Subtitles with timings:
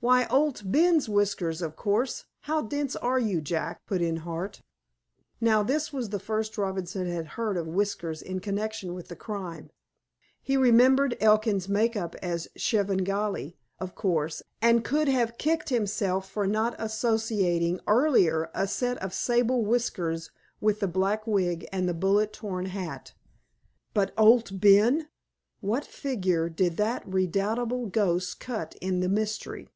[0.00, 2.26] "Why, Owd Ben's whiskers, of course.
[2.42, 4.62] How dense you are, Jack!" put in Hart.
[5.40, 9.68] Now, this was the first Robinson had heard of whiskers in connection with the crime.
[10.40, 16.46] He remembered Elkin's make up as Svengali, of course, and could have kicked himself for
[16.46, 20.30] not associating earlier a set of sable whiskers
[20.60, 23.12] with the black wig and the bullet torn hat.
[23.92, 25.08] But, Owd Ben!
[25.58, 29.68] What figure did that redoubtable ghost cut in the mystery?